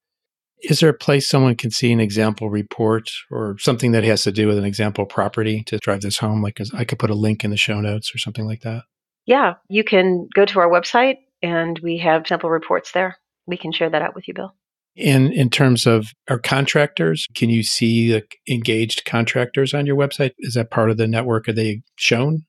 [0.63, 4.31] Is there a place someone can see an example report or something that has to
[4.31, 6.41] do with an example property to drive this home?
[6.41, 8.83] Like I could put a link in the show notes or something like that.
[9.25, 13.17] Yeah, you can go to our website and we have sample reports there.
[13.45, 14.55] We can share that out with you, Bill.
[14.95, 20.31] In in terms of our contractors, can you see the engaged contractors on your website?
[20.39, 21.47] Is that part of the network?
[21.47, 22.45] Are they shown,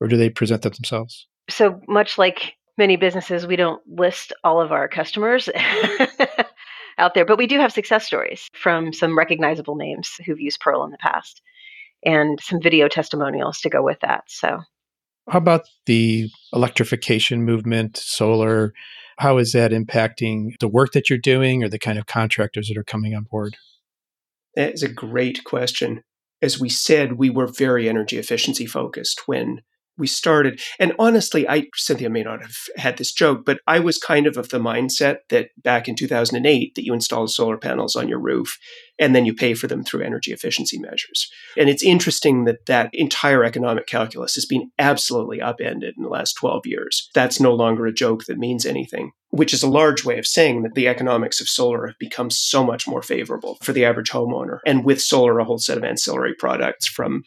[0.00, 1.28] or do they present that themselves?
[1.48, 5.48] So much like many businesses, we don't list all of our customers.
[6.98, 7.24] out there.
[7.24, 10.98] But we do have success stories from some recognizable names who've used Pearl in the
[10.98, 11.42] past
[12.04, 14.24] and some video testimonials to go with that.
[14.28, 14.60] So,
[15.28, 18.72] how about the electrification movement, solar?
[19.18, 22.78] How is that impacting the work that you're doing or the kind of contractors that
[22.78, 23.56] are coming on board?
[24.54, 26.02] That is a great question.
[26.40, 29.62] As we said, we were very energy efficiency focused when
[29.98, 30.60] we started.
[30.78, 34.36] And honestly, I Cynthia may not have had this joke, but I was kind of
[34.36, 38.58] of the mindset that back in 2008 that you install solar panels on your roof
[38.98, 41.30] and then you pay for them through energy efficiency measures.
[41.56, 46.34] And it's interesting that that entire economic calculus has been absolutely upended in the last
[46.34, 47.10] 12 years.
[47.14, 50.62] That's no longer a joke that means anything, which is a large way of saying
[50.62, 54.58] that the economics of solar have become so much more favorable for the average homeowner.
[54.66, 57.22] And with solar, a whole set of ancillary products from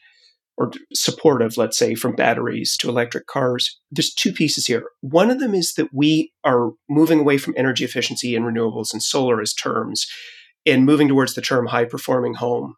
[0.60, 3.80] or supportive, let's say, from batteries to electric cars.
[3.90, 4.84] There's two pieces here.
[5.00, 9.02] One of them is that we are moving away from energy efficiency and renewables and
[9.02, 10.06] solar as terms
[10.66, 12.76] and moving towards the term high performing home.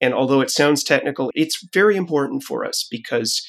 [0.00, 3.44] And although it sounds technical, it's very important for us because,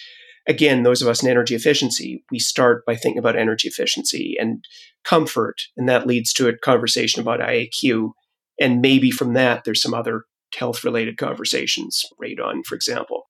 [0.48, 4.66] again, those of us in energy efficiency, we start by thinking about energy efficiency and
[5.04, 5.58] comfort.
[5.78, 8.14] And that leads to a conversation about IAQ.
[8.60, 10.24] And maybe from that, there's some other
[10.58, 13.26] health related conversations, radon, for example.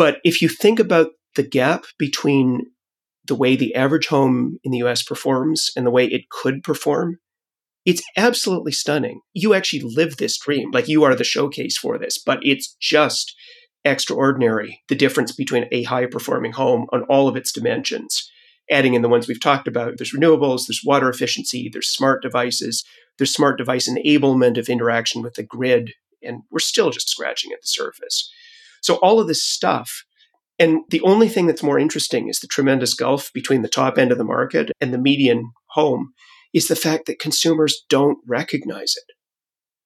[0.00, 2.62] But if you think about the gap between
[3.26, 7.18] the way the average home in the US performs and the way it could perform,
[7.84, 9.20] it's absolutely stunning.
[9.34, 10.70] You actually live this dream.
[10.70, 13.34] Like you are the showcase for this, but it's just
[13.84, 18.26] extraordinary the difference between a high performing home on all of its dimensions.
[18.70, 22.86] Adding in the ones we've talked about, there's renewables, there's water efficiency, there's smart devices,
[23.18, 27.60] there's smart device enablement of interaction with the grid, and we're still just scratching at
[27.60, 28.30] the surface.
[28.80, 30.04] So all of this stuff.
[30.58, 34.12] And the only thing that's more interesting is the tremendous gulf between the top end
[34.12, 36.12] of the market and the median home
[36.52, 39.14] is the fact that consumers don't recognize it.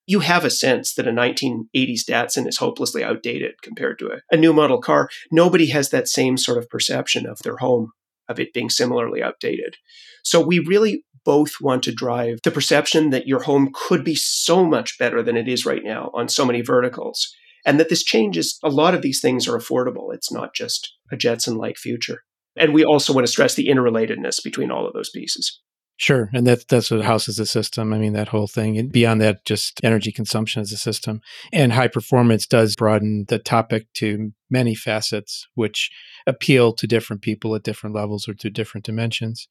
[0.06, 4.36] You have a sense that a 1980s Datsun is hopelessly outdated compared to a, a
[4.36, 5.08] new model car.
[5.30, 7.92] Nobody has that same sort of perception of their home,
[8.28, 9.76] of it being similarly outdated.
[10.22, 14.64] So we really both want to drive the perception that your home could be so
[14.64, 18.58] much better than it is right now on so many verticals and that this changes
[18.62, 20.12] a lot of these things are affordable.
[20.12, 22.22] It's not just a Jetson like future.
[22.56, 25.60] And we also want to stress the interrelatedness between all of those pieces.
[25.96, 26.28] Sure.
[26.34, 27.92] And that's that's what house is a system.
[27.92, 28.76] I mean, that whole thing.
[28.76, 31.20] And beyond that, just energy consumption as a system.
[31.52, 35.90] And high performance does broaden the topic to many facets, which
[36.26, 39.46] appeal to different people at different levels or to different dimensions.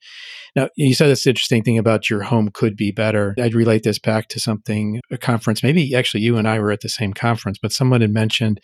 [0.53, 3.35] Now, you said this interesting thing about your home could be better.
[3.39, 5.63] I'd relate this back to something, a conference.
[5.63, 8.59] Maybe actually you and I were at the same conference, but someone had mentioned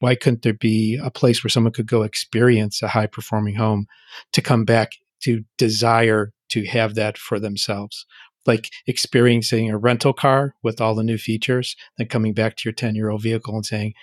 [0.00, 3.86] why couldn't there be a place where someone could go experience a high performing home
[4.32, 4.92] to come back
[5.24, 8.06] to desire to have that for themselves
[8.46, 12.72] like experiencing a rental car with all the new features then coming back to your
[12.72, 13.94] 10 year old vehicle and saying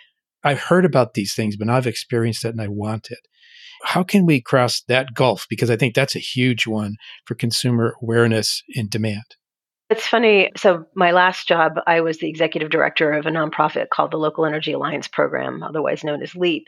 [0.44, 3.28] i've heard about these things but i've experienced it and i want it
[3.84, 7.96] how can we cross that gulf because i think that's a huge one for consumer
[8.02, 9.36] awareness and demand
[9.90, 10.52] it's funny.
[10.58, 14.46] So, my last job, I was the executive director of a nonprofit called the Local
[14.46, 16.66] Energy Alliance Program, otherwise known as LEAP.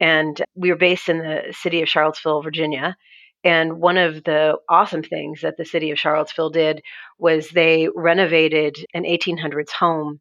[0.00, 2.96] And we were based in the city of Charlottesville, Virginia.
[3.44, 6.82] And one of the awesome things that the city of Charlottesville did
[7.18, 10.20] was they renovated an 1800s home,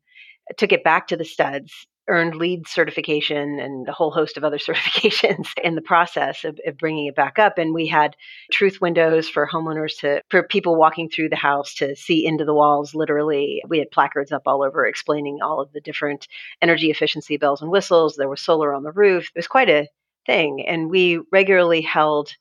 [0.57, 4.57] took it back to the studs, earned LEED certification and a whole host of other
[4.57, 7.57] certifications in the process of, of, bringing it back up.
[7.57, 8.15] And we had
[8.51, 12.53] truth windows for homeowners to, for people walking through the house to see into the
[12.53, 13.61] walls literally.
[13.67, 16.27] We had placards up all over explaining all of the different
[16.61, 18.15] energy efficiency bells and whistles.
[18.15, 19.25] There was solar on the roof.
[19.25, 19.87] It was quite a
[20.25, 20.65] thing.
[20.67, 22.33] And we regularly held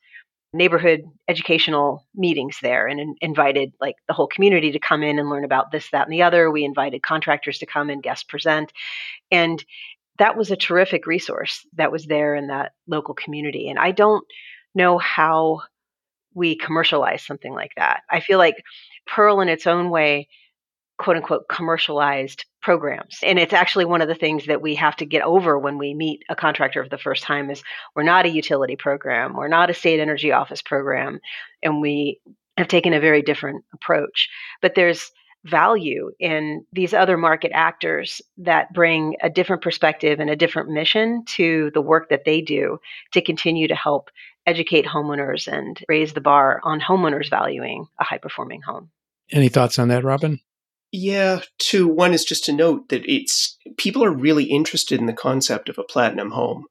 [0.57, 5.29] neighborhood educational meetings there and in, invited like the whole community to come in and
[5.29, 6.51] learn about this that and the other.
[6.51, 8.73] We invited contractors to come and guest present.
[9.31, 9.65] And
[10.19, 13.69] that was a terrific resource that was there in that local community.
[13.69, 14.25] And i don't
[14.75, 15.63] know how
[16.35, 18.03] we commercialize something like that.
[18.11, 18.63] I feel like
[19.07, 20.29] pearl in its own way
[20.99, 23.19] quote unquote commercialized programs.
[23.23, 25.95] And it's actually one of the things that we have to get over when we
[25.95, 27.63] meet a contractor for the first time is
[27.95, 31.21] we're not a utility program, we're not a state energy office program,
[31.63, 32.21] and we
[32.57, 34.29] have taken a very different approach.
[34.63, 35.11] But there's
[35.45, 41.25] value in these other market actors that bring a different perspective and a different mission
[41.27, 42.79] to the work that they do
[43.13, 44.11] to continue to help
[44.47, 48.91] educate homeowners and raise the bar on homeowners valuing a high performing home.
[49.31, 50.41] Any thoughts on that, Robin?
[50.99, 51.87] Yeah, two.
[51.87, 55.77] One is just to note that it's people are really interested in the concept of
[55.77, 56.65] a platinum home.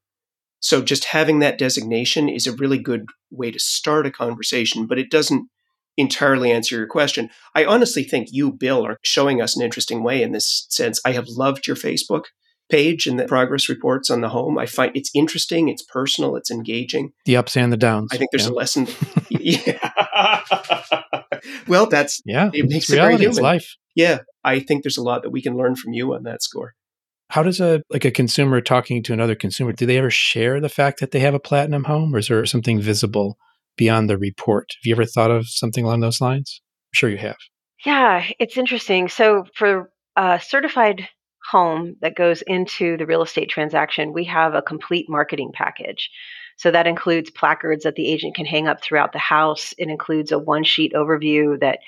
[0.60, 4.98] So just having that designation is a really good way to start a conversation, but
[4.98, 5.48] it doesn't
[5.96, 7.30] entirely answer your question.
[7.54, 11.00] I honestly think you, Bill, are showing us an interesting way in this sense.
[11.06, 12.24] I have loved your Facebook
[12.68, 14.58] page and the progress reports on the home.
[14.58, 17.12] I find it's interesting, it's personal, it's engaging.
[17.26, 18.10] The ups and the downs.
[18.12, 18.54] I think there's yeah.
[18.54, 18.88] a lesson.
[19.30, 20.42] yeah.
[21.68, 22.50] well, that's yeah.
[22.52, 23.26] It makes it's reality.
[23.26, 23.76] It it's life.
[23.96, 26.76] Yeah, I think there's a lot that we can learn from you on that score.
[27.30, 30.70] How does a like a consumer talking to another consumer, do they ever share the
[30.70, 33.38] fact that they have a platinum home or is there something visible
[33.78, 34.68] beyond the report?
[34.78, 36.62] Have you ever thought of something along those lines?
[36.64, 37.38] I'm sure you have.
[37.86, 39.10] Yeah, it's interesting.
[39.10, 41.08] So for a certified
[41.50, 46.10] home that goes into the real estate transaction, we have a complete marketing package.
[46.58, 49.74] So that includes placards that the agent can hang up throughout the house.
[49.78, 51.80] It includes a one sheet overview that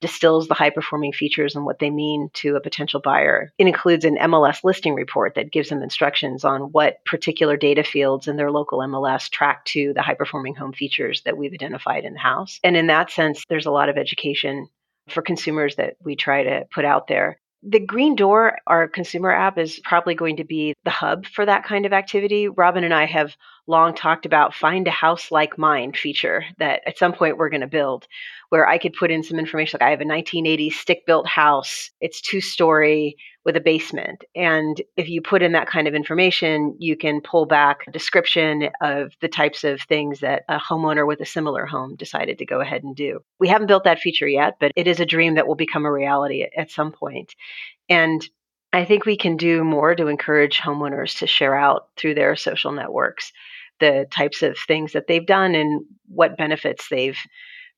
[0.00, 3.52] distills the high performing features and what they mean to a potential buyer.
[3.58, 8.28] It includes an MLS listing report that gives them instructions on what particular data fields
[8.28, 12.14] in their local MLS track to the high performing home features that we've identified in
[12.14, 12.60] the house.
[12.64, 14.68] And in that sense, there's a lot of education
[15.08, 17.38] for consumers that we try to put out there.
[17.62, 21.64] The Green Door, our consumer app, is probably going to be the hub for that
[21.64, 22.48] kind of activity.
[22.48, 23.36] Robin and I have
[23.66, 27.60] long talked about find a house like mine feature that at some point we're going
[27.60, 28.06] to build
[28.50, 31.90] where I could put in some information like I have a 1980s stick built house.
[32.00, 34.24] It's two story with a basement.
[34.34, 38.68] And if you put in that kind of information, you can pull back a description
[38.82, 42.60] of the types of things that a homeowner with a similar home decided to go
[42.60, 43.20] ahead and do.
[43.38, 45.92] We haven't built that feature yet, but it is a dream that will become a
[45.92, 47.34] reality at, at some point.
[47.88, 48.28] And
[48.72, 52.72] I think we can do more to encourage homeowners to share out through their social
[52.72, 53.32] networks
[53.80, 57.18] the types of things that they've done and what benefits they've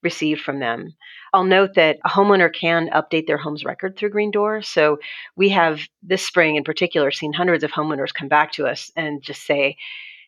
[0.03, 0.95] received from them.
[1.33, 4.63] I'll note that a homeowner can update their home's record through Green Door.
[4.63, 4.99] So
[5.37, 9.23] we have this spring in particular seen hundreds of homeowners come back to us and
[9.23, 9.77] just say,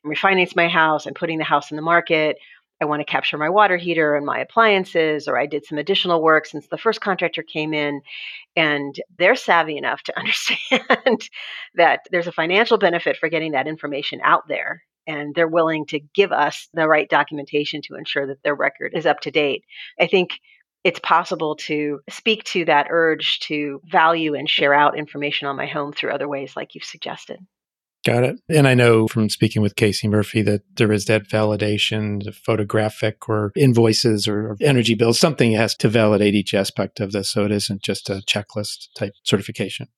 [0.05, 2.37] I'm refinancing my house, I'm putting the house in the market.
[2.81, 6.23] I want to capture my water heater and my appliances, or I did some additional
[6.23, 8.01] work since the first contractor came in.
[8.57, 11.29] And they're savvy enough to understand
[11.77, 16.01] that there's a financial benefit for getting that information out there and they're willing to
[16.15, 19.65] give us the right documentation to ensure that their record is up to date.
[20.01, 20.41] I think
[20.83, 25.67] it's possible to speak to that urge to value and share out information on my
[25.67, 27.39] home through other ways, like you've suggested.
[28.05, 28.41] Got it.
[28.51, 33.29] And I know from speaking with Casey Murphy that there is that validation, the photographic
[33.31, 37.31] or invoices or energy bills, something has to validate each aspect of this.
[37.31, 39.89] So it isn't just a checklist type certification.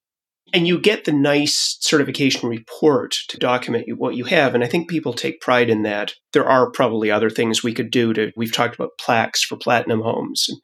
[0.55, 4.55] And you get the nice certification report to document what you have.
[4.55, 6.15] And I think people take pride in that.
[6.33, 10.03] There are probably other things we could do to, we've talked about plaques for platinum
[10.03, 10.61] homes and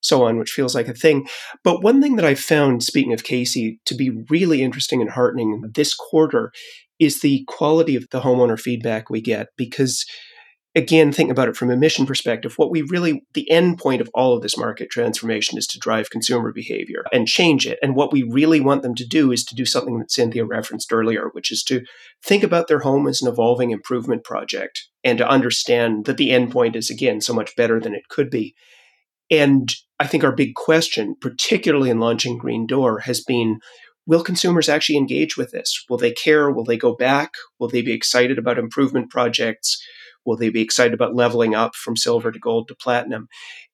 [0.00, 1.26] so on, which feels like a thing.
[1.64, 5.62] But one thing that I found, speaking of Casey, to be really interesting and heartening
[5.74, 6.52] this quarter
[6.98, 10.04] is the quality of the homeowner feedback we get because
[10.76, 12.54] again, think about it from a mission perspective.
[12.56, 16.10] What we really, the end point of all of this market transformation is to drive
[16.10, 17.78] consumer behavior and change it.
[17.80, 20.92] And what we really want them to do is to do something that Cynthia referenced
[20.92, 21.82] earlier, which is to
[22.24, 26.50] think about their home as an evolving improvement project and to understand that the end
[26.50, 28.54] point is, again, so much better than it could be.
[29.30, 29.68] And
[30.00, 33.60] I think our big question, particularly in launching Green Door, has been
[34.06, 35.84] will consumers actually engage with this?
[35.88, 36.50] Will they care?
[36.50, 37.32] Will they go back?
[37.58, 39.82] Will they be excited about improvement projects?
[40.24, 43.28] Will they be excited about leveling up from silver to gold to platinum?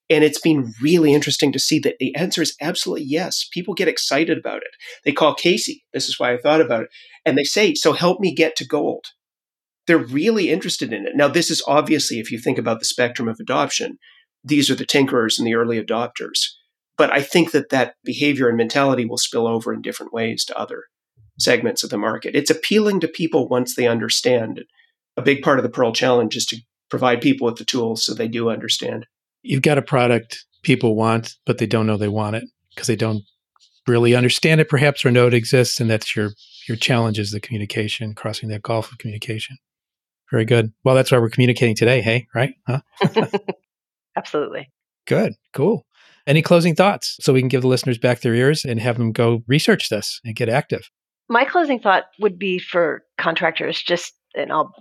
[0.09, 3.49] And it's been really interesting to see that the answer is absolutely yes.
[3.53, 4.75] People get excited about it.
[5.05, 5.85] They call Casey.
[5.93, 6.89] This is why I thought about it.
[7.25, 9.07] And they say, So help me get to gold.
[9.87, 11.13] They're really interested in it.
[11.15, 13.99] Now, this is obviously, if you think about the spectrum of adoption,
[14.43, 16.39] these are the tinkerers and the early adopters.
[17.01, 20.59] But I think that that behavior and mentality will spill over in different ways to
[20.59, 20.85] other
[21.39, 22.37] segments of the market.
[22.37, 24.65] It's appealing to people once they understand
[25.17, 26.59] a big part of the Pearl Challenge is to
[26.91, 29.07] provide people with the tools so they do understand.
[29.41, 32.45] You've got a product people want, but they don't know they want it
[32.75, 33.23] because they don't
[33.89, 35.81] really understand it, perhaps, or know it exists.
[35.81, 36.33] And that's your
[36.69, 39.57] your challenge is the communication, crossing that gulf of communication.
[40.31, 40.75] Very good.
[40.85, 42.03] Well, that's why we're communicating today.
[42.03, 42.57] Hey, right?
[42.67, 42.83] Huh?
[44.19, 44.71] Absolutely.
[45.07, 45.33] Good.
[45.55, 45.87] Cool.
[46.31, 49.11] Any closing thoughts so we can give the listeners back their ears and have them
[49.11, 50.89] go research this and get active?
[51.29, 54.73] My closing thought would be for contractors, just, and I'll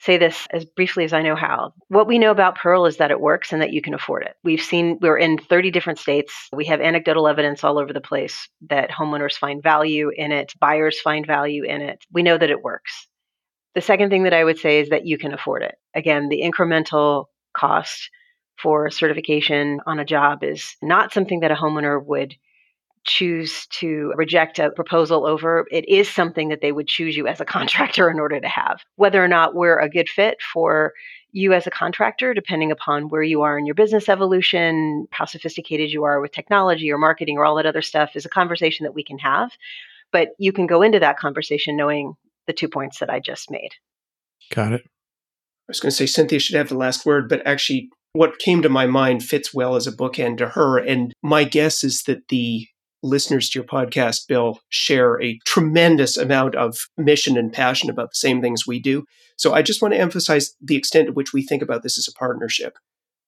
[0.00, 1.72] say this as briefly as I know how.
[1.88, 4.34] What we know about Pearl is that it works and that you can afford it.
[4.44, 6.34] We've seen, we're in 30 different states.
[6.52, 11.00] We have anecdotal evidence all over the place that homeowners find value in it, buyers
[11.00, 12.04] find value in it.
[12.12, 13.08] We know that it works.
[13.74, 15.76] The second thing that I would say is that you can afford it.
[15.94, 18.10] Again, the incremental cost
[18.62, 22.36] for certification on a job is not something that a homeowner would
[23.04, 27.40] choose to reject a proposal over, it is something that they would choose you as
[27.40, 28.80] a contractor in order to have.
[28.96, 30.92] Whether or not we're a good fit for
[31.32, 35.90] you as a contractor, depending upon where you are in your business evolution, how sophisticated
[35.90, 38.94] you are with technology or marketing or all that other stuff, is a conversation that
[38.94, 39.50] we can have.
[40.12, 42.14] But you can go into that conversation knowing
[42.46, 43.70] the two points that I just made.
[44.50, 44.82] Got it.
[44.84, 44.88] I
[45.68, 48.68] was going to say Cynthia should have the last word, but actually, what came to
[48.68, 50.78] my mind fits well as a bookend to her.
[50.78, 52.66] And my guess is that the
[53.02, 58.16] listeners to your podcast, Bill, share a tremendous amount of mission and passion about the
[58.16, 59.04] same things we do.
[59.36, 62.06] So I just want to emphasize the extent to which we think about this as
[62.06, 62.78] a partnership.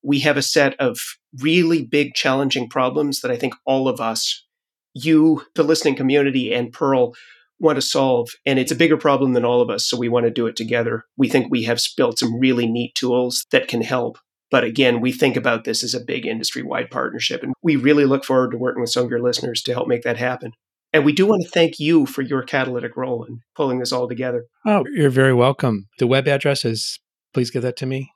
[0.02, 0.98] We have a set of
[1.40, 4.44] really big, challenging problems that I think all of us,
[4.92, 7.14] you, the listening community, and Pearl
[7.58, 8.28] want to solve.
[8.44, 9.86] And it's a bigger problem than all of us.
[9.86, 11.04] So we want to do it together.
[11.16, 14.18] We think we have built some really neat tools that can help.
[14.54, 17.42] But again, we think about this as a big industry wide partnership.
[17.42, 20.02] And we really look forward to working with some of your listeners to help make
[20.02, 20.52] that happen.
[20.92, 24.08] And we do want to thank you for your catalytic role in pulling this all
[24.08, 24.44] together.
[24.64, 25.88] Oh, you're very welcome.
[25.98, 27.00] The web address is,
[27.32, 28.12] please give that to me.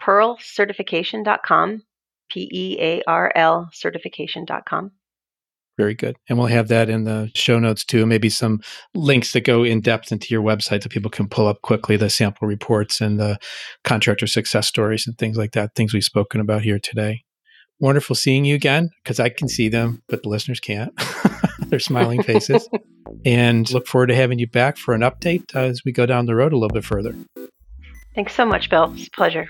[0.00, 1.82] Pearlcertification.com,
[2.30, 4.92] P E A R L certification.com.
[5.76, 6.16] Very good.
[6.28, 8.06] And we'll have that in the show notes too.
[8.06, 8.60] Maybe some
[8.94, 12.08] links that go in depth into your website so people can pull up quickly the
[12.08, 13.38] sample reports and the
[13.84, 17.24] contractor success stories and things like that, things we've spoken about here today.
[17.78, 20.92] Wonderful seeing you again because I can see them, but the listeners can't.
[21.66, 22.66] Their smiling faces.
[23.26, 26.34] and look forward to having you back for an update as we go down the
[26.34, 27.14] road a little bit further.
[28.14, 28.94] Thanks so much, Bill.
[28.94, 29.48] It's a pleasure.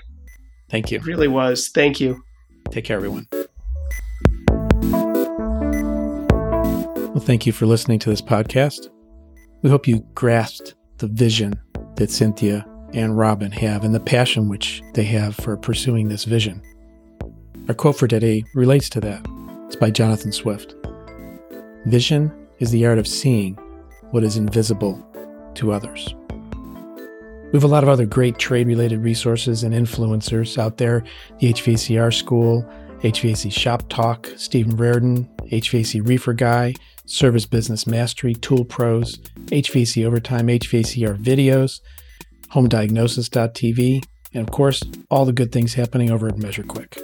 [0.69, 0.97] Thank you.
[0.97, 1.69] It really was.
[1.69, 2.21] Thank you.
[2.69, 3.27] Take care, everyone.
[7.17, 8.89] Well, thank you for listening to this podcast.
[9.63, 11.59] We hope you grasped the vision
[11.95, 12.63] that Cynthia
[12.93, 16.61] and Robin have and the passion which they have for pursuing this vision.
[17.67, 19.25] Our quote for today relates to that.
[19.65, 20.75] It's by Jonathan Swift.
[21.87, 23.55] Vision is the art of seeing
[24.11, 25.03] what is invisible
[25.55, 26.13] to others.
[27.45, 31.03] We have a lot of other great trade related resources and influencers out there
[31.39, 32.63] the HVACR School,
[32.99, 36.75] HVAC Shop Talk, Stephen Reardon, HVAC Reefer Guy,
[37.07, 41.79] Service Business Mastery, Tool Pros, HVAC Overtime, HVACR videos,
[42.51, 44.03] HomeDiagnosis.tv,
[44.33, 47.01] and of course, all the good things happening over at MeasureQuick.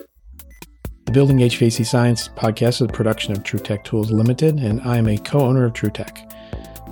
[1.06, 5.08] The Building HVAC Science podcast is a production of TruTech Tools Limited, and I am
[5.08, 6.30] a co owner of TruTech.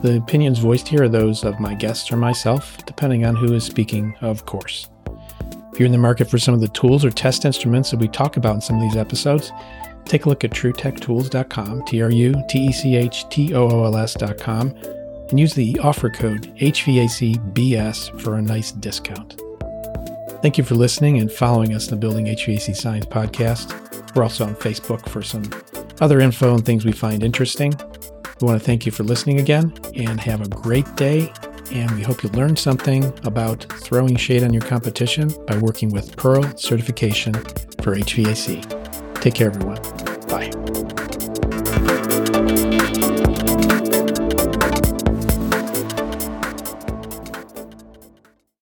[0.01, 3.64] The opinions voiced here are those of my guests or myself, depending on who is
[3.64, 4.89] speaking, of course.
[5.72, 8.07] If you're in the market for some of the tools or test instruments that we
[8.07, 9.51] talk about in some of these episodes,
[10.06, 13.86] take a look at trutechtools.com, T R U T E C H T O O
[13.86, 14.70] L S.com,
[15.30, 19.41] and use the offer code HVACBS for a nice discount.
[20.41, 24.16] Thank you for listening and following us in the Building HVAC Science podcast.
[24.16, 25.43] We're also on Facebook for some
[26.02, 27.74] other info and things we find interesting.
[28.41, 31.32] We want to thank you for listening again and have a great day.
[31.72, 36.18] And we hope you learned something about throwing shade on your competition by working with
[36.18, 38.80] Pearl Certification for HVAC.
[39.22, 39.78] Take care, everyone.
[40.28, 41.01] Bye.